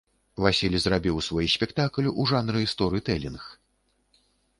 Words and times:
Васіль 0.43 0.77
зрабіў 0.85 1.19
свой 1.27 1.49
спектакль 1.55 2.09
у 2.23 2.25
жанры 2.31 2.63
сторытэлінг. 2.73 3.43